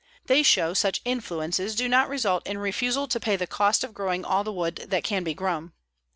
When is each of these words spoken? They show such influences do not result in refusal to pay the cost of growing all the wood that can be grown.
They 0.25 0.41
show 0.41 0.73
such 0.73 0.99
influences 1.05 1.75
do 1.75 1.87
not 1.87 2.09
result 2.09 2.47
in 2.47 2.57
refusal 2.57 3.07
to 3.07 3.19
pay 3.19 3.35
the 3.35 3.45
cost 3.45 3.83
of 3.83 3.93
growing 3.93 4.25
all 4.25 4.43
the 4.43 4.51
wood 4.51 4.77
that 4.89 5.03
can 5.03 5.23
be 5.23 5.35
grown. 5.35 5.73